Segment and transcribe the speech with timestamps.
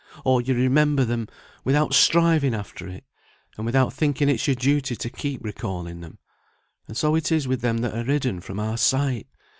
[0.25, 1.27] Or you remember them,
[1.63, 3.05] without striving after it,
[3.55, 6.17] and without thinking it's your duty to keep recalling them.
[6.87, 9.27] And so it is with them that are hidden from our sight.